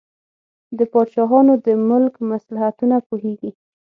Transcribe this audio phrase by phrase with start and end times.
[0.77, 3.51] د پاچاهانو د ملک مصلحتونه پوهیږي.